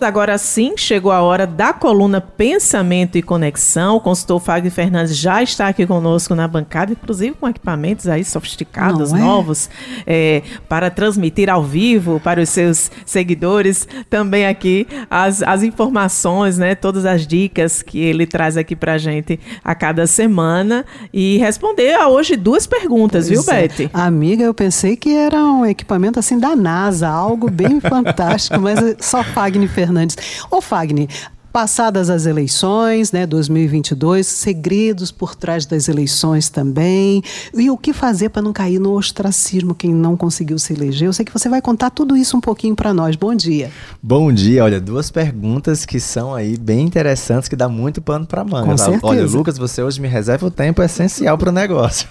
Agora 0.00 0.38
sim, 0.38 0.76
chegou 0.76 1.10
a 1.10 1.22
hora 1.22 1.44
da 1.44 1.72
coluna 1.72 2.20
Pensamento 2.20 3.18
e 3.18 3.22
Conexão. 3.22 3.96
O 3.96 4.00
consultor 4.00 4.40
Fagner 4.40 4.70
Fernandes 4.70 5.16
já 5.16 5.42
está 5.42 5.66
aqui 5.66 5.84
conosco 5.84 6.36
na 6.36 6.46
bancada, 6.46 6.92
inclusive 6.92 7.34
com 7.34 7.48
equipamentos 7.48 8.06
aí 8.06 8.24
sofisticados, 8.24 9.12
é? 9.12 9.18
novos, 9.18 9.68
é, 10.06 10.42
para 10.68 10.88
transmitir 10.88 11.50
ao 11.50 11.64
vivo 11.64 12.20
para 12.20 12.40
os 12.40 12.48
seus 12.48 12.92
seguidores. 13.04 13.88
Também 14.08 14.46
aqui 14.46 14.86
as, 15.10 15.42
as 15.42 15.64
informações, 15.64 16.58
né, 16.58 16.76
todas 16.76 17.04
as 17.04 17.26
dicas 17.26 17.82
que 17.82 17.98
ele 17.98 18.24
traz 18.24 18.56
aqui 18.56 18.76
para 18.76 18.92
a 18.92 18.98
gente 18.98 19.40
a 19.64 19.74
cada 19.74 20.06
semana 20.06 20.86
e 21.12 21.38
responder 21.38 21.94
a 21.94 22.06
hoje 22.06 22.36
duas 22.36 22.68
perguntas, 22.68 23.28
pois 23.28 23.44
viu, 23.44 23.52
é. 23.52 23.66
Beth? 23.66 23.90
Amiga, 23.92 24.44
eu 24.44 24.54
pensei 24.54 24.96
que 24.96 25.12
era 25.12 25.44
um 25.44 25.66
equipamento 25.66 26.20
assim 26.20 26.38
da 26.38 26.54
NASA, 26.54 27.08
algo 27.08 27.50
bem 27.50 27.80
fantástico, 27.82 28.60
mas 28.60 28.78
só 29.00 29.24
Fagner 29.24 29.68
Fernandes 29.68 29.87
Fernandes. 29.88 30.16
Ô, 30.50 30.60
Fagner, 30.60 31.08
passadas 31.52 32.10
as 32.10 32.26
eleições, 32.26 33.12
né, 33.12 33.26
2022, 33.26 34.26
segredos 34.26 35.10
por 35.10 35.34
trás 35.34 35.66
das 35.66 35.88
eleições 35.88 36.48
também, 36.48 37.22
e 37.54 37.70
o 37.70 37.76
que 37.76 37.92
fazer 37.92 38.28
para 38.28 38.42
não 38.42 38.52
cair 38.52 38.78
no 38.78 38.92
ostracismo 38.92 39.74
quem 39.74 39.92
não 39.92 40.16
conseguiu 40.16 40.58
se 40.58 40.72
eleger. 40.72 41.08
Eu 41.08 41.12
sei 41.12 41.24
que 41.24 41.32
você 41.32 41.48
vai 41.48 41.60
contar 41.62 41.90
tudo 41.90 42.16
isso 42.16 42.36
um 42.36 42.40
pouquinho 42.40 42.74
para 42.74 42.92
nós. 42.92 43.16
Bom 43.16 43.34
dia. 43.34 43.70
Bom 44.02 44.32
dia. 44.32 44.64
Olha, 44.64 44.80
duas 44.80 45.10
perguntas 45.10 45.84
que 45.84 45.98
são 45.98 46.34
aí 46.34 46.56
bem 46.56 46.82
interessantes 46.82 47.48
que 47.48 47.56
dá 47.56 47.68
muito 47.68 48.00
pano 48.00 48.26
para 48.26 48.44
manga. 48.44 48.66
Com 48.66 48.76
certeza. 48.76 49.06
Olha, 49.06 49.26
Lucas, 49.26 49.58
você 49.58 49.82
hoje 49.82 50.00
me 50.00 50.08
reserva 50.08 50.46
o 50.46 50.50
tempo 50.50 50.82
essencial 50.82 51.36
para 51.38 51.48
o 51.48 51.52
negócio. 51.52 52.08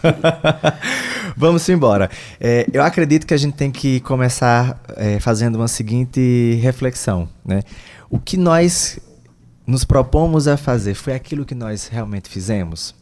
Vamos 1.36 1.68
embora. 1.70 2.10
É, 2.40 2.68
eu 2.74 2.84
acredito 2.84 3.26
que 3.28 3.34
a 3.34 3.38
gente 3.38 3.56
tem 3.56 3.72
que 3.72 4.00
começar 4.02 4.82
é, 4.96 5.20
fazendo 5.20 5.56
uma 5.56 5.68
seguinte 5.68 6.60
reflexão, 6.62 7.30
né? 7.46 7.62
O 8.10 8.18
que 8.20 8.38
nós 8.38 9.00
nos 9.68 9.84
propomos 9.84 10.48
a 10.48 10.56
fazer 10.56 10.94
foi 10.96 11.14
aquilo 11.14 11.46
que 11.46 11.54
nós 11.54 11.88
realmente 11.88 12.30
fizemos? 12.30 12.96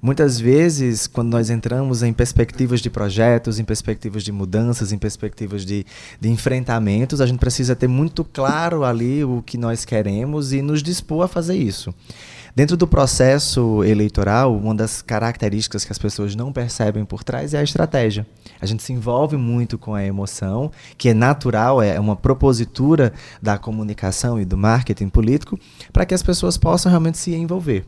Muitas 0.00 0.38
vezes, 0.38 1.08
quando 1.08 1.30
nós 1.30 1.50
entramos 1.50 2.04
em 2.04 2.12
perspectivas 2.12 2.80
de 2.80 2.88
projetos, 2.88 3.58
em 3.58 3.64
perspectivas 3.64 4.22
de 4.22 4.30
mudanças, 4.30 4.92
em 4.92 4.98
perspectivas 4.98 5.64
de, 5.64 5.84
de 6.20 6.28
enfrentamentos, 6.28 7.20
a 7.20 7.26
gente 7.26 7.40
precisa 7.40 7.74
ter 7.74 7.88
muito 7.88 8.22
claro 8.22 8.84
ali 8.84 9.24
o 9.24 9.42
que 9.44 9.58
nós 9.58 9.84
queremos 9.84 10.52
e 10.52 10.62
nos 10.62 10.84
dispor 10.84 11.24
a 11.24 11.28
fazer 11.28 11.56
isso. 11.56 11.92
Dentro 12.58 12.76
do 12.76 12.88
processo 12.88 13.84
eleitoral, 13.84 14.52
uma 14.56 14.74
das 14.74 15.00
características 15.00 15.84
que 15.84 15.92
as 15.92 15.98
pessoas 15.98 16.34
não 16.34 16.52
percebem 16.52 17.04
por 17.04 17.22
trás 17.22 17.54
é 17.54 17.58
a 17.58 17.62
estratégia. 17.62 18.26
A 18.60 18.66
gente 18.66 18.82
se 18.82 18.92
envolve 18.92 19.36
muito 19.36 19.78
com 19.78 19.94
a 19.94 20.04
emoção, 20.04 20.72
que 20.96 21.10
é 21.10 21.14
natural, 21.14 21.80
é 21.80 22.00
uma 22.00 22.16
propositura 22.16 23.12
da 23.40 23.58
comunicação 23.58 24.40
e 24.40 24.44
do 24.44 24.58
marketing 24.58 25.08
político, 25.08 25.56
para 25.92 26.04
que 26.04 26.12
as 26.12 26.20
pessoas 26.20 26.58
possam 26.58 26.90
realmente 26.90 27.16
se 27.16 27.32
envolver. 27.32 27.86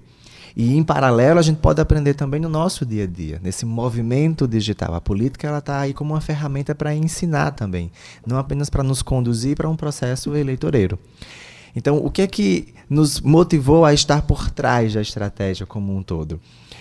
E 0.56 0.76
em 0.76 0.84
paralelo 0.84 1.40
a 1.40 1.42
gente 1.42 1.58
pode 1.58 1.80
aprender 1.80 2.14
também 2.14 2.38
no 2.38 2.48
nosso 2.48 2.86
dia 2.86 3.02
a 3.02 3.06
dia, 3.08 3.40
nesse 3.42 3.66
movimento 3.66 4.46
digital. 4.46 4.94
A 4.94 5.00
política 5.00 5.48
ela 5.48 5.58
está 5.58 5.80
aí 5.80 5.92
como 5.92 6.14
uma 6.14 6.20
ferramenta 6.20 6.76
para 6.76 6.94
ensinar 6.94 7.50
também, 7.56 7.90
não 8.24 8.38
apenas 8.38 8.70
para 8.70 8.84
nos 8.84 9.02
conduzir 9.02 9.56
para 9.56 9.68
um 9.68 9.74
processo 9.74 10.36
eleitoreiro. 10.36 10.96
Então, 11.74 11.98
o 11.98 12.10
que 12.10 12.22
é 12.22 12.26
que 12.26 12.74
nos 12.88 13.20
motivou 13.20 13.84
a 13.84 13.94
estar 13.94 14.22
por 14.22 14.50
trás 14.50 14.94
da 14.94 15.00
estratégia 15.00 15.66
como 15.66 15.96
um 15.96 16.02
todo? 16.02 16.40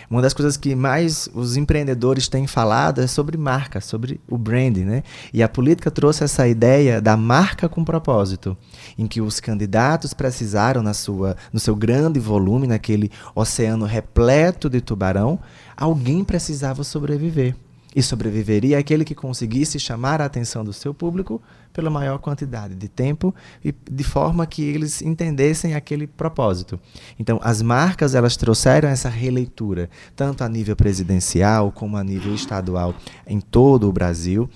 Uma 0.10 0.24
das 0.24 0.34
coisas 0.34 0.58
que 0.58 0.74
mais 0.74 1.30
os 1.36 1.56
empreendedores 1.56 2.28
têm 2.28 2.48
falado 2.48 3.00
é 3.00 3.06
sobre 3.06 3.38
marca, 3.38 3.80
sobre 3.80 4.20
o 4.28 4.40
branding, 4.40 4.86
né? 4.86 5.04
E 5.32 5.44
a 5.44 5.48
política 5.48 5.92
trouxe 5.92 6.24
essa 6.24 6.48
ideia 6.48 7.00
da 7.00 7.16
marca 7.16 7.70
com 7.70 7.84
propósito, 7.84 8.58
em 8.98 9.06
que 9.06 9.22
os 9.22 9.40
candidatos 9.40 10.12
precisaram 10.14 10.82
na 10.82 10.96
sua, 10.96 11.38
no 11.54 11.60
seu 11.60 11.76
grande 11.76 12.20
volume, 12.20 12.66
naquele 12.66 13.12
oceano 13.36 13.86
repleto 13.86 14.68
de 14.68 14.82
tubarão, 14.82 15.40
alguém 15.78 16.24
precisava 16.24 16.84
sobreviver. 16.84 17.56
E 17.96 18.04
sobreviveria 18.04 18.78
aquele 18.78 19.04
que 19.04 19.16
conseguisse 19.16 19.80
chamar 19.80 20.22
a 20.22 20.26
atenção 20.26 20.64
do 20.64 20.72
seu 20.72 20.94
público 20.94 21.42
pela 21.74 21.90
maior 21.90 22.20
quantidade 22.20 22.76
de 22.76 22.88
tempo 22.88 23.34
e 23.64 23.74
de 23.90 24.04
forma 24.04 24.46
que 24.46 24.62
eles 24.62 25.02
entendessem 25.02 25.74
aquele 25.74 26.06
propósito. 26.06 26.80
Então, 27.18 27.40
as 27.44 27.62
marcas 27.62 28.14
elas 28.14 28.38
trouxeram 28.38 28.90
essa 28.90 29.10
releitura, 29.10 29.90
tanto 30.16 30.44
a 30.44 30.50
nível 30.50 30.76
presidencial 30.76 31.72
como 31.72 31.98
a 31.98 32.04
nível 32.04 32.34
estadual 32.34 32.94
em 33.26 33.40
todo 33.40 33.90
o 33.90 33.94
Brasil 33.94 34.50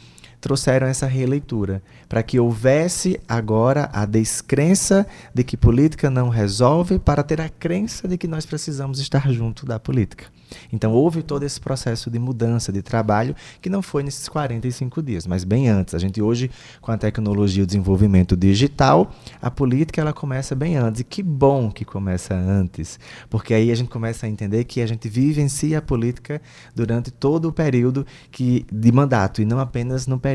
trouxeram 0.43 0.87
essa 0.87 1.07
releitura, 1.07 1.81
para 2.09 2.21
que 2.21 2.37
houvesse 2.37 3.17
agora 3.29 3.89
a 3.93 4.05
descrença 4.05 5.07
de 5.33 5.41
que 5.41 5.55
política 5.55 6.09
não 6.09 6.27
resolve, 6.27 6.99
para 6.99 7.23
ter 7.23 7.39
a 7.39 7.47
crença 7.47 8.09
de 8.09 8.17
que 8.17 8.27
nós 8.27 8.45
precisamos 8.45 8.99
estar 8.99 9.31
junto 9.31 9.65
da 9.65 9.79
política. 9.79 10.25
Então 10.71 10.91
houve 10.91 11.23
todo 11.23 11.43
esse 11.43 11.59
processo 11.61 12.11
de 12.11 12.19
mudança 12.19 12.73
de 12.73 12.81
trabalho 12.81 13.33
que 13.61 13.69
não 13.69 13.81
foi 13.81 14.03
nesses 14.03 14.27
45 14.27 15.01
dias, 15.01 15.25
mas 15.25 15.45
bem 15.45 15.69
antes. 15.69 15.95
A 15.95 15.97
gente 15.97 16.21
hoje, 16.21 16.51
com 16.81 16.91
a 16.91 16.97
tecnologia 16.97 17.61
e 17.61 17.63
o 17.63 17.65
desenvolvimento 17.65 18.35
digital, 18.35 19.13
a 19.41 19.49
política 19.49 20.01
ela 20.01 20.11
começa 20.11 20.53
bem 20.53 20.75
antes. 20.75 20.99
E 20.99 21.03
que 21.05 21.23
bom 21.23 21.71
que 21.71 21.85
começa 21.85 22.35
antes, 22.35 22.99
porque 23.29 23.53
aí 23.53 23.71
a 23.71 23.75
gente 23.75 23.89
começa 23.89 24.25
a 24.25 24.29
entender 24.29 24.65
que 24.65 24.81
a 24.81 24.85
gente 24.85 25.07
vivencia 25.07 25.77
a 25.77 25.81
política 25.81 26.41
durante 26.75 27.11
todo 27.11 27.47
o 27.47 27.53
período 27.53 28.05
que, 28.29 28.65
de 28.69 28.91
mandato 28.91 29.41
e 29.41 29.45
não 29.45 29.57
apenas 29.57 30.05
no 30.05 30.19
período 30.19 30.32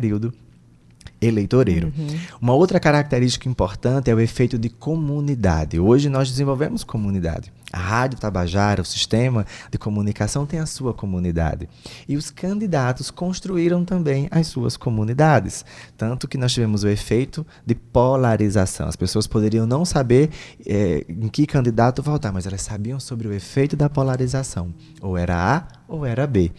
eleitoreiro. 1.21 1.93
Uhum. 1.97 2.19
Uma 2.41 2.55
outra 2.55 2.79
característica 2.79 3.49
importante 3.49 4.11
é 4.11 4.15
o 4.15 4.21
efeito 4.21 4.59
de 4.59 4.69
comunidade. 4.69 5.79
Hoje 5.79 6.09
nós 6.09 6.31
desenvolvemos 6.31 6.85
comunidade. 6.85 7.53
A 7.71 7.79
Rádio 7.79 8.19
Tabajara, 8.19 8.81
o 8.81 8.85
sistema 8.85 9.45
de 9.71 9.77
comunicação, 9.77 10.47
tem 10.47 10.59
a 10.59 10.65
sua 10.65 10.95
comunidade. 10.95 11.69
E 12.09 12.17
os 12.17 12.31
candidatos 12.31 13.11
construíram 13.11 13.85
também 13.85 14.27
as 14.31 14.47
suas 14.47 14.77
comunidades. 14.77 15.67
Tanto 15.97 16.27
que 16.27 16.39
nós 16.39 16.53
tivemos 16.53 16.83
o 16.83 16.89
efeito 16.89 17.47
de 17.67 17.75
polarização. 17.75 18.89
As 18.89 18.97
pessoas 18.97 19.27
poderiam 19.27 19.67
não 19.67 19.85
saber 19.85 20.31
é, 20.67 21.05
em 21.09 21.29
que 21.29 21.47
candidato 21.47 22.03
votar, 22.03 22.33
mas 22.33 22.47
elas 22.47 22.63
sabiam 22.63 22.99
sobre 22.99 23.29
o 23.29 23.33
efeito 23.35 23.77
da 23.77 23.91
polarização. 23.91 24.73
Ou 25.03 25.19
era 25.19 25.37
A 25.37 25.69
ou 25.87 26.07
era 26.07 26.27
B. 26.27 26.51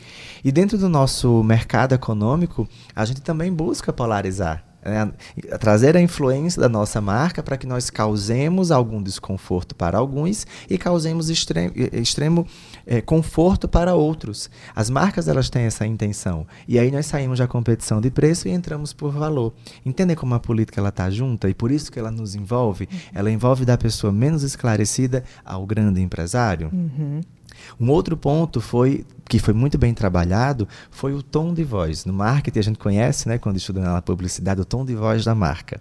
E 0.43 0.51
dentro 0.51 0.77
do 0.77 0.87
nosso 0.87 1.43
mercado 1.43 1.93
econômico, 1.93 2.67
a 2.95 3.03
gente 3.03 3.21
também 3.21 3.51
busca 3.51 3.91
polarizar. 3.91 4.68
É, 4.89 5.57
trazer 5.57 5.95
a 5.95 6.01
influência 6.01 6.61
da 6.61 6.69
nossa 6.69 6.99
marca 6.99 7.41
para 7.43 7.57
que 7.57 7.67
nós 7.67 7.89
causemos 7.89 8.71
algum 8.71 9.01
desconforto 9.01 9.75
para 9.75 9.97
alguns 9.97 10.45
e 10.69 10.77
causemos 10.77 11.29
extremo, 11.29 11.73
extremo 11.93 12.47
é, 12.85 13.01
conforto 13.01 13.67
para 13.67 13.95
outros. 13.95 14.49
As 14.75 14.89
marcas 14.89 15.27
elas 15.27 15.49
têm 15.49 15.63
essa 15.63 15.85
intenção 15.85 16.45
e 16.67 16.79
aí 16.79 16.91
nós 16.91 17.05
saímos 17.05 17.39
da 17.39 17.47
competição 17.47 18.01
de 18.01 18.09
preço 18.09 18.47
e 18.47 18.51
entramos 18.51 18.93
por 18.93 19.11
valor. 19.11 19.53
Entendem 19.85 20.15
como 20.15 20.33
a 20.33 20.39
política 20.39 20.79
ela 20.79 20.89
está 20.89 21.09
junta 21.09 21.49
e 21.49 21.53
por 21.53 21.71
isso 21.71 21.91
que 21.91 21.99
ela 21.99 22.11
nos 22.11 22.35
envolve? 22.35 22.87
Ela 23.13 23.31
envolve 23.31 23.65
da 23.65 23.77
pessoa 23.77 24.11
menos 24.11 24.43
esclarecida 24.43 25.23
ao 25.45 25.65
grande 25.65 26.01
empresário. 26.01 26.69
Uhum. 26.71 27.21
Um 27.79 27.89
outro 27.89 28.15
ponto 28.15 28.61
foi 28.61 29.05
que 29.29 29.37
foi 29.37 29.53
muito 29.53 29.77
bem 29.77 29.93
trabalhado 29.93 30.67
foi 30.89 31.13
o 31.13 31.21
tom 31.21 31.53
de 31.53 31.63
voz. 31.63 32.03
No 32.03 32.11
marketing 32.11 32.59
a 32.59 32.63
gente 32.63 32.79
conhece, 32.79 33.29
né, 33.29 33.37
quando 33.37 33.57
estuda 33.57 33.79
na 33.79 34.01
publicidade, 34.01 34.59
o 34.59 34.65
tom 34.65 34.83
de 34.83 34.95
voz 34.95 35.23
da 35.23 35.35
marca. 35.35 35.79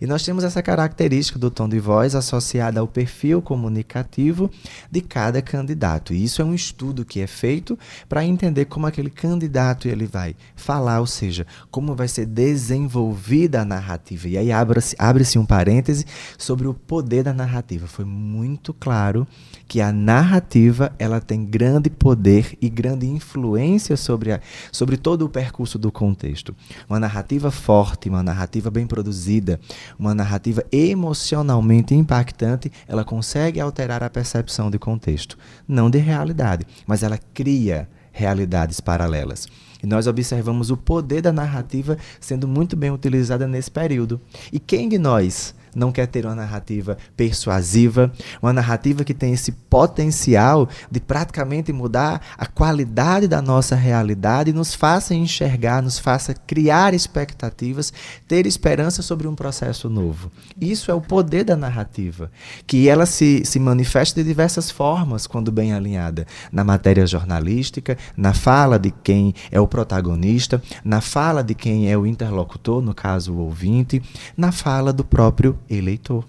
E 0.00 0.06
nós 0.06 0.24
temos 0.24 0.42
essa 0.42 0.60
característica 0.60 1.38
do 1.38 1.48
tom 1.48 1.68
de 1.68 1.78
voz 1.78 2.16
associada 2.16 2.80
ao 2.80 2.88
perfil 2.88 3.40
comunicativo 3.40 4.50
de 4.90 5.00
cada 5.00 5.40
candidato. 5.40 6.12
E 6.12 6.24
isso 6.24 6.42
é 6.42 6.44
um 6.44 6.52
estudo 6.52 7.04
que 7.04 7.20
é 7.20 7.28
feito 7.28 7.78
para 8.08 8.24
entender 8.24 8.64
como 8.64 8.86
aquele 8.86 9.10
candidato 9.10 9.86
ele 9.86 10.06
vai 10.06 10.34
falar, 10.56 10.98
ou 10.98 11.06
seja, 11.06 11.46
como 11.70 11.94
vai 11.94 12.08
ser 12.08 12.26
desenvolvida 12.26 13.60
a 13.60 13.64
narrativa. 13.64 14.26
E 14.26 14.36
aí 14.36 14.50
abre-se 14.50 14.96
abre 14.98 15.24
um 15.36 15.46
parêntese 15.46 16.04
sobre 16.36 16.66
o 16.66 16.74
poder 16.74 17.22
da 17.22 17.32
narrativa. 17.32 17.86
Foi 17.86 18.04
muito 18.04 18.74
claro 18.74 19.24
que 19.68 19.80
a 19.80 19.92
narrativa 19.92 20.90
ela 20.98 21.20
tem 21.20 21.44
grande 21.44 21.90
poder 21.90 22.56
e 22.60 22.68
grande 22.68 22.87
influência 23.06 23.96
sobre, 23.96 24.32
a, 24.32 24.40
sobre 24.70 24.96
todo 24.96 25.22
o 25.22 25.28
percurso 25.28 25.78
do 25.78 25.90
contexto. 25.90 26.54
Uma 26.88 27.00
narrativa 27.00 27.50
forte, 27.50 28.08
uma 28.08 28.22
narrativa 28.22 28.70
bem 28.70 28.86
produzida, 28.86 29.60
uma 29.98 30.14
narrativa 30.14 30.64
emocionalmente 30.70 31.94
impactante, 31.94 32.70
ela 32.86 33.04
consegue 33.04 33.60
alterar 33.60 34.02
a 34.02 34.10
percepção 34.10 34.70
de 34.70 34.78
contexto, 34.78 35.36
não 35.66 35.90
de 35.90 35.98
realidade, 35.98 36.66
mas 36.86 37.02
ela 37.02 37.18
cria 37.34 37.88
realidades 38.12 38.80
paralelas. 38.80 39.46
E 39.82 39.86
nós 39.86 40.06
observamos 40.06 40.70
o 40.70 40.76
poder 40.76 41.22
da 41.22 41.32
narrativa 41.32 41.96
sendo 42.20 42.48
muito 42.48 42.76
bem 42.76 42.90
utilizada 42.90 43.46
nesse 43.46 43.70
período. 43.70 44.20
E 44.52 44.58
quem 44.58 44.88
de 44.88 44.98
nós 44.98 45.54
não 45.74 45.92
quer 45.92 46.06
ter 46.06 46.24
uma 46.26 46.34
narrativa 46.34 46.96
persuasiva, 47.16 48.12
uma 48.42 48.52
narrativa 48.52 49.04
que 49.04 49.14
tem 49.14 49.32
esse 49.32 49.52
potencial 49.52 50.68
de 50.90 51.00
praticamente 51.00 51.72
mudar 51.72 52.20
a 52.36 52.46
qualidade 52.46 53.28
da 53.28 53.42
nossa 53.42 53.74
realidade 53.74 54.52
nos 54.52 54.74
faça 54.74 55.14
enxergar, 55.14 55.82
nos 55.82 55.98
faça 55.98 56.34
criar 56.34 56.94
expectativas, 56.94 57.92
ter 58.26 58.46
esperança 58.46 59.02
sobre 59.02 59.26
um 59.26 59.34
processo 59.34 59.88
novo. 59.88 60.30
Isso 60.60 60.90
é 60.90 60.94
o 60.94 61.00
poder 61.00 61.44
da 61.44 61.56
narrativa, 61.56 62.30
que 62.66 62.88
ela 62.88 63.06
se, 63.06 63.44
se 63.44 63.58
manifesta 63.58 64.20
de 64.20 64.28
diversas 64.28 64.70
formas 64.70 65.26
quando 65.26 65.50
bem 65.50 65.72
alinhada, 65.72 66.26
na 66.52 66.62
matéria 66.64 67.06
jornalística, 67.06 67.96
na 68.16 68.32
fala 68.32 68.78
de 68.78 68.90
quem 68.90 69.34
é 69.50 69.60
o 69.60 69.66
protagonista, 69.66 70.62
na 70.84 71.00
fala 71.00 71.42
de 71.42 71.54
quem 71.54 71.90
é 71.90 71.96
o 71.96 72.06
interlocutor, 72.06 72.80
no 72.80 72.94
caso 72.94 73.32
o 73.32 73.38
ouvinte, 73.38 74.02
na 74.36 74.52
fala 74.52 74.92
do 74.92 75.04
próprio 75.04 75.57
eleitor. 75.68 76.24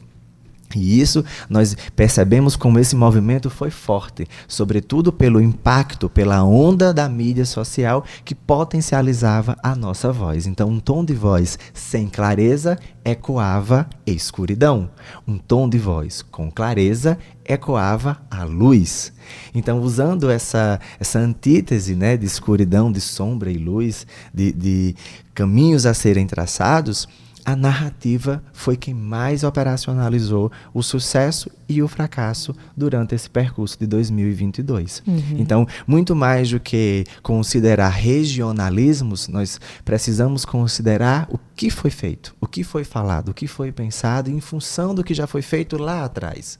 E 0.75 1.01
isso 1.01 1.25
nós 1.49 1.75
percebemos 1.95 2.55
como 2.55 2.77
esse 2.77 2.95
movimento 2.95 3.49
foi 3.49 3.71
forte, 3.71 4.27
sobretudo 4.47 5.11
pelo 5.11 5.41
impacto, 5.41 6.07
pela 6.07 6.43
onda 6.43 6.93
da 6.93 7.09
mídia 7.09 7.45
social 7.45 8.05
que 8.23 8.35
potencializava 8.35 9.57
a 9.63 9.75
nossa 9.75 10.11
voz. 10.11 10.45
Então, 10.45 10.69
um 10.69 10.79
tom 10.79 11.03
de 11.03 11.15
voz 11.15 11.57
sem 11.73 12.07
clareza 12.07 12.77
ecoava 13.03 13.89
escuridão. 14.05 14.91
Um 15.27 15.39
tom 15.39 15.67
de 15.67 15.79
voz 15.79 16.21
com 16.21 16.51
clareza 16.51 17.17
ecoava 17.43 18.21
a 18.29 18.43
luz. 18.43 19.11
Então, 19.55 19.81
usando 19.81 20.29
essa, 20.29 20.79
essa 20.99 21.17
antítese 21.17 21.95
né, 21.95 22.15
de 22.15 22.27
escuridão, 22.27 22.91
de 22.91 23.01
sombra 23.01 23.51
e 23.51 23.57
luz, 23.57 24.05
de, 24.31 24.51
de 24.51 24.95
caminhos 25.33 25.87
a 25.87 25.95
serem 25.95 26.27
traçados, 26.27 27.07
a 27.49 27.55
narrativa 27.55 28.43
foi 28.53 28.77
quem 28.77 28.93
mais 28.93 29.43
operacionalizou 29.43 30.51
o 30.71 30.83
sucesso 30.83 31.49
e 31.67 31.81
o 31.81 31.87
fracasso 31.87 32.55
durante 32.77 33.15
esse 33.15 33.27
percurso 33.27 33.79
de 33.79 33.87
2022. 33.87 35.01
Uhum. 35.07 35.23
Então, 35.39 35.67
muito 35.87 36.15
mais 36.15 36.51
do 36.51 36.59
que 36.59 37.05
considerar 37.23 37.89
regionalismos, 37.89 39.27
nós 39.27 39.59
precisamos 39.83 40.45
considerar 40.45 41.27
o 41.31 41.39
que 41.55 41.71
foi 41.71 41.89
feito, 41.89 42.35
o 42.39 42.45
que 42.45 42.63
foi 42.63 42.83
falado, 42.83 43.29
o 43.29 43.33
que 43.33 43.47
foi 43.47 43.71
pensado 43.71 44.29
em 44.29 44.39
função 44.39 44.93
do 44.93 45.03
que 45.03 45.15
já 45.15 45.25
foi 45.25 45.41
feito 45.41 45.75
lá 45.75 46.03
atrás 46.03 46.59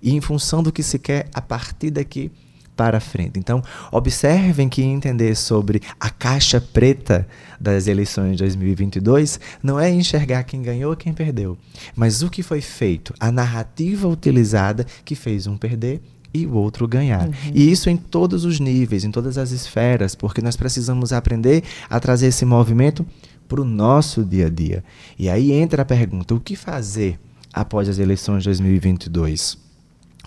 e 0.00 0.14
em 0.14 0.20
função 0.20 0.62
do 0.62 0.70
que 0.70 0.84
se 0.84 1.00
quer 1.00 1.28
a 1.34 1.40
partir 1.40 1.90
daqui 1.90 2.30
para 2.78 3.00
frente. 3.00 3.40
Então, 3.40 3.60
observem 3.90 4.68
que 4.68 4.82
entender 4.82 5.34
sobre 5.34 5.82
a 5.98 6.08
caixa 6.08 6.60
preta 6.60 7.26
das 7.60 7.88
eleições 7.88 8.36
de 8.36 8.44
2022 8.44 9.40
não 9.60 9.80
é 9.80 9.90
enxergar 9.90 10.44
quem 10.44 10.62
ganhou 10.62 10.90
ou 10.90 10.96
quem 10.96 11.12
perdeu, 11.12 11.58
mas 11.96 12.22
o 12.22 12.30
que 12.30 12.40
foi 12.40 12.60
feito, 12.60 13.12
a 13.18 13.32
narrativa 13.32 14.06
utilizada 14.06 14.86
que 15.04 15.16
fez 15.16 15.48
um 15.48 15.56
perder 15.56 16.00
e 16.32 16.46
o 16.46 16.54
outro 16.54 16.86
ganhar. 16.86 17.26
Uhum. 17.26 17.32
E 17.52 17.68
isso 17.68 17.90
em 17.90 17.96
todos 17.96 18.44
os 18.44 18.60
níveis, 18.60 19.02
em 19.02 19.10
todas 19.10 19.36
as 19.38 19.50
esferas, 19.50 20.14
porque 20.14 20.40
nós 20.40 20.54
precisamos 20.54 21.12
aprender 21.12 21.64
a 21.90 21.98
trazer 21.98 22.28
esse 22.28 22.44
movimento 22.44 23.04
para 23.48 23.60
o 23.60 23.64
nosso 23.64 24.22
dia 24.22 24.46
a 24.46 24.50
dia. 24.50 24.84
E 25.18 25.28
aí 25.28 25.50
entra 25.50 25.82
a 25.82 25.84
pergunta: 25.84 26.32
o 26.32 26.38
que 26.38 26.54
fazer 26.54 27.18
após 27.52 27.88
as 27.88 27.98
eleições 27.98 28.44
de 28.44 28.50
2022? 28.50 29.67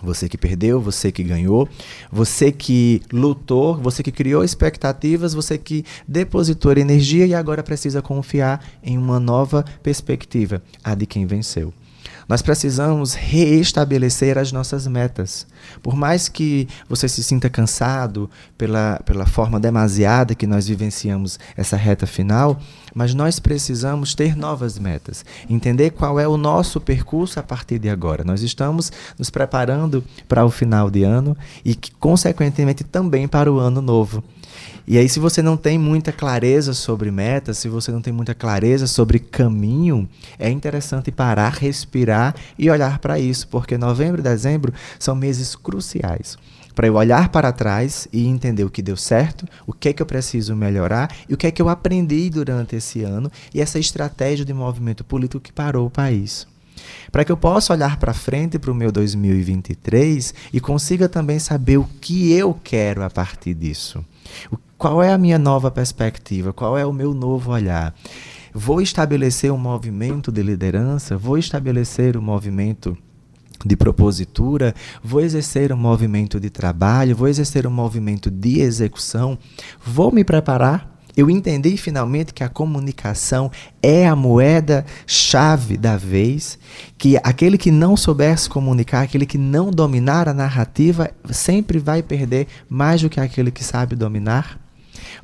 Você 0.02 0.28
que 0.28 0.36
perdeu, 0.36 0.80
você 0.80 1.12
que 1.12 1.22
ganhou, 1.22 1.68
você 2.10 2.50
que 2.50 3.02
lutou, 3.12 3.76
você 3.76 4.02
que 4.02 4.10
criou 4.10 4.42
expectativas, 4.42 5.32
você 5.32 5.56
que 5.56 5.84
depositou 6.06 6.72
energia 6.72 7.26
e 7.26 7.34
agora 7.34 7.62
precisa 7.62 8.02
confiar 8.02 8.64
em 8.82 8.98
uma 8.98 9.20
nova 9.20 9.64
perspectiva, 9.82 10.62
a 10.82 10.94
de 10.94 11.06
quem 11.06 11.24
venceu. 11.26 11.72
Nós 12.28 12.40
precisamos 12.40 13.14
reestabelecer 13.14 14.38
as 14.38 14.52
nossas 14.52 14.86
metas. 14.86 15.46
Por 15.82 15.96
mais 15.96 16.28
que 16.28 16.68
você 16.88 17.08
se 17.08 17.22
sinta 17.22 17.50
cansado 17.50 18.30
pela, 18.56 19.00
pela 19.04 19.26
forma 19.26 19.58
demasiada 19.58 20.34
que 20.34 20.46
nós 20.46 20.66
vivenciamos 20.66 21.38
essa 21.56 21.76
reta 21.76 22.06
final, 22.06 22.60
mas 22.94 23.14
nós 23.14 23.38
precisamos 23.38 24.14
ter 24.14 24.36
novas 24.36 24.78
metas, 24.78 25.24
entender 25.48 25.90
qual 25.90 26.18
é 26.18 26.26
o 26.26 26.36
nosso 26.36 26.80
percurso 26.80 27.38
a 27.38 27.42
partir 27.42 27.78
de 27.78 27.88
agora. 27.88 28.24
Nós 28.24 28.42
estamos 28.42 28.92
nos 29.18 29.30
preparando 29.30 30.04
para 30.28 30.44
o 30.44 30.50
final 30.50 30.90
de 30.90 31.02
ano 31.02 31.36
e, 31.64 31.76
consequentemente, 31.98 32.84
também 32.84 33.26
para 33.26 33.52
o 33.52 33.58
ano 33.58 33.80
novo. 33.80 34.22
E 34.86 34.98
aí, 34.98 35.08
se 35.08 35.20
você 35.20 35.40
não 35.40 35.56
tem 35.56 35.78
muita 35.78 36.10
clareza 36.10 36.74
sobre 36.74 37.10
metas, 37.10 37.58
se 37.58 37.68
você 37.68 37.92
não 37.92 38.02
tem 38.02 38.12
muita 38.12 38.34
clareza 38.34 38.86
sobre 38.86 39.20
caminho, 39.20 40.08
é 40.38 40.50
interessante 40.50 41.12
parar, 41.12 41.52
respirar 41.52 42.34
e 42.58 42.68
olhar 42.68 42.98
para 42.98 43.18
isso, 43.18 43.46
porque 43.46 43.78
novembro 43.78 44.20
e 44.20 44.24
dezembro 44.24 44.72
são 44.98 45.14
meses 45.14 45.54
cruciais 45.54 46.36
para 46.74 46.86
eu 46.86 46.94
olhar 46.94 47.28
para 47.28 47.52
trás 47.52 48.08
e 48.12 48.26
entender 48.26 48.64
o 48.64 48.70
que 48.70 48.82
deu 48.82 48.96
certo, 48.96 49.46
o 49.66 49.72
que 49.72 49.88
é 49.88 49.92
que 49.92 50.02
eu 50.02 50.06
preciso 50.06 50.54
melhorar 50.56 51.14
e 51.28 51.34
o 51.34 51.36
que 51.36 51.46
é 51.46 51.50
que 51.50 51.60
eu 51.60 51.68
aprendi 51.68 52.30
durante 52.30 52.76
esse 52.76 53.02
ano 53.02 53.30
e 53.54 53.60
essa 53.60 53.78
estratégia 53.78 54.44
de 54.44 54.52
movimento 54.52 55.04
político 55.04 55.40
que 55.40 55.52
parou 55.52 55.86
o 55.86 55.90
país. 55.90 56.46
Para 57.10 57.24
que 57.24 57.30
eu 57.30 57.36
possa 57.36 57.72
olhar 57.72 57.98
para 57.98 58.14
frente 58.14 58.58
para 58.58 58.72
o 58.72 58.74
meu 58.74 58.90
2023 58.90 60.34
e 60.52 60.60
consiga 60.60 61.08
também 61.08 61.38
saber 61.38 61.76
o 61.76 61.88
que 62.00 62.32
eu 62.32 62.58
quero 62.64 63.04
a 63.04 63.10
partir 63.10 63.54
disso. 63.54 64.04
O 64.50 64.56
qual 64.82 65.00
é 65.00 65.12
a 65.12 65.18
minha 65.18 65.38
nova 65.38 65.70
perspectiva? 65.70 66.52
Qual 66.52 66.76
é 66.76 66.84
o 66.84 66.92
meu 66.92 67.14
novo 67.14 67.52
olhar? 67.52 67.94
Vou 68.52 68.82
estabelecer 68.82 69.52
um 69.52 69.56
movimento 69.56 70.32
de 70.32 70.42
liderança? 70.42 71.16
Vou 71.16 71.38
estabelecer 71.38 72.16
um 72.16 72.20
movimento 72.20 72.98
de 73.64 73.76
propositura, 73.76 74.74
vou 75.02 75.20
exercer 75.20 75.72
um 75.72 75.76
movimento 75.76 76.38
de 76.40 76.50
trabalho, 76.50 77.16
vou 77.16 77.28
exercer 77.28 77.66
um 77.66 77.70
movimento 77.70 78.30
de 78.30 78.60
execução, 78.60 79.38
vou 79.84 80.12
me 80.12 80.24
preparar. 80.24 80.90
Eu 81.14 81.28
entendi 81.28 81.76
finalmente 81.76 82.32
que 82.32 82.42
a 82.42 82.48
comunicação 82.48 83.50
é 83.82 84.06
a 84.06 84.16
moeda 84.16 84.86
chave 85.06 85.76
da 85.76 85.96
vez, 85.96 86.58
que 86.96 87.18
aquele 87.22 87.58
que 87.58 87.70
não 87.70 87.98
souber 87.98 88.38
se 88.38 88.48
comunicar, 88.48 89.02
aquele 89.02 89.26
que 89.26 89.36
não 89.36 89.70
dominar 89.70 90.26
a 90.26 90.32
narrativa, 90.32 91.10
sempre 91.30 91.78
vai 91.78 92.02
perder 92.02 92.46
mais 92.68 93.02
do 93.02 93.10
que 93.10 93.20
aquele 93.20 93.50
que 93.50 93.62
sabe 93.62 93.94
dominar. 93.94 94.58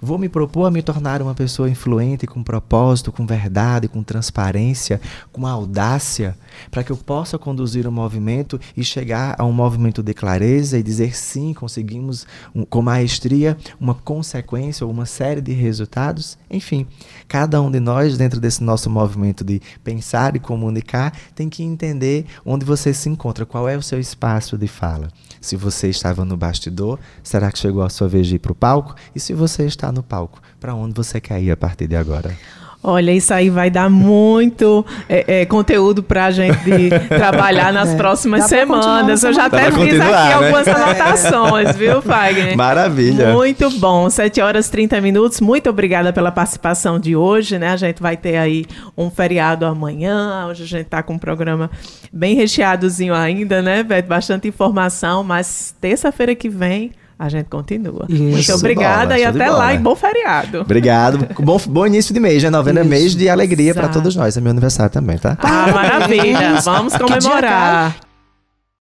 Vou 0.01 0.19
me 0.19 0.29
propor 0.29 0.67
a 0.67 0.71
me 0.71 0.83
tornar 0.83 1.21
uma 1.23 1.35
pessoa 1.35 1.69
influente, 1.69 2.27
com 2.27 2.43
propósito, 2.43 3.13
com 3.13 3.27
verdade, 3.27 3.89
com 3.89 4.03
transparência, 4.03 5.01
com 5.33 5.47
audácia, 5.47 6.37
para 6.71 6.83
que 6.83 6.93
eu 6.93 6.97
possa 6.97 7.39
conduzir 7.39 7.87
o 7.87 7.91
um 7.91 7.93
movimento 7.93 8.61
e 8.77 8.85
chegar 8.85 9.37
a 9.39 9.45
um 9.45 9.53
movimento 9.53 10.03
de 10.03 10.15
clareza 10.15 10.79
e 10.79 10.83
dizer 10.83 11.17
sim, 11.17 11.53
conseguimos 11.53 12.27
um, 12.55 12.65
com 12.65 12.83
maestria 12.83 13.57
uma 13.81 13.95
consequência 13.95 14.87
ou 14.87 14.93
uma 14.93 15.07
série 15.07 15.41
de 15.41 15.53
resultados. 15.53 16.39
Enfim, 16.51 16.87
cada 17.27 17.61
um 17.61 17.71
de 17.71 17.81
nós, 17.81 18.17
dentro 18.17 18.41
desse 18.41 18.63
nosso 18.63 18.89
movimento 18.89 19.45
de 19.45 19.61
pensar 19.83 20.37
e 20.37 20.39
comunicar, 20.39 21.13
tem 21.35 21.49
que 21.49 21.63
entender 21.63 22.27
onde 22.45 22.65
você 22.65 22.93
se 22.95 23.09
encontra, 23.09 23.47
qual 23.47 23.69
é 23.69 23.77
o 23.77 23.83
seu 23.83 23.99
espaço 23.99 24.57
de 24.57 24.69
fala. 24.69 25.09
Se 25.41 25.57
você 25.57 25.89
estava 25.89 26.25
no 26.25 26.37
bastidor, 26.37 26.99
será 27.23 27.51
que 27.53 27.59
chegou 27.59 27.83
a 27.83 27.91
sua 27.91 28.09
vez 28.09 28.27
de 28.27 28.37
ir 28.37 28.39
para 28.39 28.53
o 28.53 28.55
palco? 28.55 28.95
E 29.15 29.21
se 29.21 29.33
você 29.33 29.58
está 29.65 29.93
no 29.93 30.03
palco, 30.03 30.41
para 30.61 30.75
onde 30.75 30.95
você 30.95 31.21
quer 31.21 31.43
ir 31.43 31.51
a 31.51 31.57
partir 31.57 31.87
de 31.87 31.97
agora? 31.97 32.37
Olha, 32.83 33.11
isso 33.11 33.35
aí 33.35 33.51
vai 33.51 33.71
dar 33.71 33.91
muito 33.91 34.87
é, 35.09 35.41
é, 35.41 35.47
conteúdo 35.47 36.01
para 36.01 36.27
a 36.27 36.31
gente 36.31 36.91
trabalhar 37.09 37.73
nas 37.73 37.89
é. 37.89 37.97
próximas 37.97 38.45
semanas. 38.45 39.25
Eu 39.25 39.33
já 39.33 39.47
até 39.47 39.71
fiz 39.73 40.01
aqui 40.01 40.13
né? 40.13 40.33
algumas 40.33 40.69
anotações, 40.69 41.77
viu, 41.77 42.01
Fagner? 42.01 42.57
Maravilha. 42.57 43.33
Muito 43.33 43.69
bom. 43.81 44.09
7 44.09 44.41
horas 44.41 44.69
e 44.69 44.71
30 44.71 45.01
minutos. 45.01 45.41
Muito 45.41 45.69
obrigada 45.69 46.13
pela 46.13 46.31
participação 46.31 47.01
de 47.01 47.17
hoje, 47.17 47.59
né? 47.59 47.71
A 47.71 47.77
gente 47.77 48.01
vai 48.01 48.17
ter 48.17 48.37
aí 48.37 48.65
um 48.97 49.11
feriado 49.11 49.67
amanhã. 49.67 50.47
Hoje 50.49 50.63
a 50.63 50.67
gente 50.67 50.87
está 50.87 51.03
com 51.03 51.15
um 51.15 51.19
programa 51.19 51.69
bem 52.13 52.37
recheadozinho 52.37 53.13
ainda, 53.13 53.61
né, 53.61 53.83
Beto? 53.83 54.09
Bastante 54.09 54.47
informação, 54.47 55.25
mas 55.25 55.75
terça-feira 55.81 56.33
que 56.33 56.49
vem 56.49 56.93
a 57.19 57.29
gente 57.29 57.47
continua. 57.47 58.07
Isso, 58.09 58.23
Muito 58.23 58.53
obrigada 58.55 59.15
bola, 59.15 59.19
e 59.19 59.25
até 59.25 59.51
lá 59.51 59.75
e 59.75 59.79
bom 59.79 59.97
feriado. 59.97 60.61
Obrigado. 60.61 61.27
bom, 61.41 61.59
bom 61.67 61.87
início 61.87 62.15
de 62.15 62.21
mês, 62.21 62.43
né? 62.43 62.51
Novembro 62.51 62.83
é 62.83 62.85
mês 62.85 63.17
de 63.17 63.29
alegria 63.29 63.75
para 63.75 63.89
todos 63.89 64.15
nós. 64.15 64.37
É 64.37 64.41
meu 64.41 64.51
aniversário 64.51 64.93
também, 64.93 65.19
tá? 65.19 65.37
Ah, 65.41 65.73
maravilha. 65.73 66.61
Vamos 66.63 66.97
comemorar. 66.97 68.08